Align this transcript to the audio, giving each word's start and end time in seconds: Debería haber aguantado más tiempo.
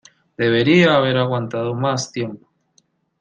Debería 0.35 0.95
haber 0.95 1.15
aguantado 1.19 1.75
más 1.75 2.11
tiempo. 2.11 2.49